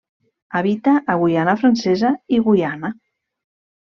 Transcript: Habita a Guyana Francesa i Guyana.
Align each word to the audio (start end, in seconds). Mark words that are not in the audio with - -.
Habita 0.59 0.93
a 1.13 1.17
Guyana 1.23 1.53
Francesa 1.63 2.11
i 2.37 2.41
Guyana. 2.47 2.91